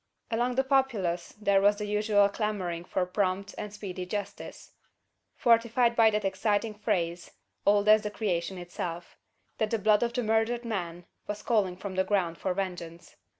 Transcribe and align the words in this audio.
Among 0.31 0.55
the 0.55 0.63
populace 0.63 1.35
there 1.39 1.61
was 1.61 1.75
the 1.75 1.85
usual 1.85 2.27
clamouring 2.27 2.85
for 2.85 3.05
prompt 3.05 3.53
and 3.55 3.71
speedy 3.71 4.07
justice; 4.07 4.71
fortified 5.35 5.95
by 5.95 6.09
that 6.09 6.25
exciting 6.25 6.73
phrase, 6.73 7.29
old 7.67 7.87
as 7.87 8.01
the 8.01 8.09
creation 8.09 8.57
itself: 8.57 9.15
"that 9.59 9.69
the 9.69 9.77
blood 9.77 10.01
of 10.01 10.13
the 10.13 10.23
murdered 10.23 10.65
man 10.65 11.05
was 11.27 11.43
calling 11.43 11.77
from 11.77 11.93
the 11.93 12.03
ground 12.03 12.39
for 12.39 12.51
vengeance." 12.55 13.15